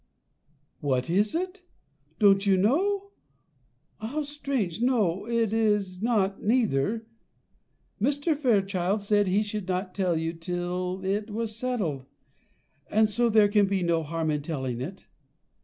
[0.79, 1.61] "What is it?
[2.17, 3.11] don't you know?
[3.99, 7.05] How strange no, it is not, neither;
[8.01, 8.35] Mr.
[8.35, 12.07] Fairchild said he should not tell you till it was settled;
[12.89, 15.05] and so there can be no harm in telling it.